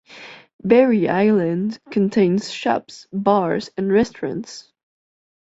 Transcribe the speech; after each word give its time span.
Barry 0.63 1.07
Island 1.07 1.77
contains 1.91 2.49
shops, 2.49 3.05
bars 3.13 3.69
and 3.77 3.93
restaurants. 3.93 4.71